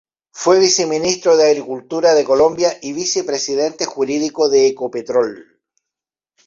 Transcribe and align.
Fue 0.31 0.59
viceministro 0.59 1.37
de 1.37 1.45
Agricultura 1.45 2.15
de 2.15 2.23
Colombia 2.23 2.73
y 2.81 2.91
vicepresidente 2.91 3.85
jurídico 3.85 4.49
de 4.49 4.65
Ecopetrol. 4.65 5.59